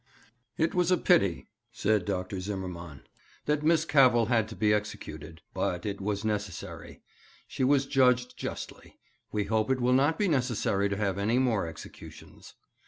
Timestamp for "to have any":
10.89-11.37